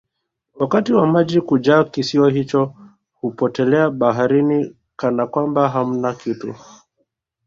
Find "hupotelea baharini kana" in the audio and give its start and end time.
3.13-5.27